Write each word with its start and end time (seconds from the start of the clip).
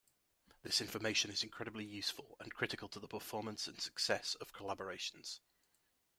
This 0.63 0.81
information 0.81 1.29
is 1.29 1.43
incredibly 1.43 1.83
useful 1.85 2.35
and 2.39 2.51
critical 2.51 2.89
to 2.89 2.99
the 2.99 3.07
performance 3.07 3.67
and 3.67 3.79
success 3.79 4.33
of 4.41 4.51
collaborations. 4.51 5.41